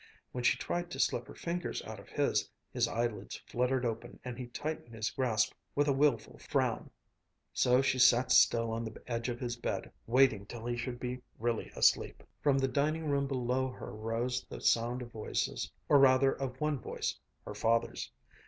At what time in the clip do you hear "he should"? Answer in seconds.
10.65-10.99